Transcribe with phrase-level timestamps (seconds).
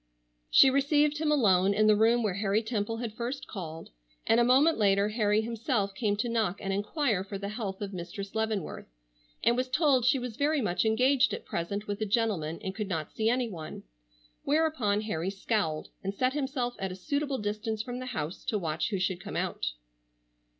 [0.49, 3.91] She received him alone in the room where Harry Temple had first called,
[4.25, 7.93] and a moment later Harry himself came to knock and enquire for the health of
[7.93, 8.87] Mistress Leavenworth,
[9.43, 12.87] and was told she was very much engaged at present with a gentleman and could
[12.87, 13.83] not see any one,
[14.43, 18.89] whereupon Harry scowled, and set himself at a suitable distance from the house to watch
[18.89, 19.73] who should come out.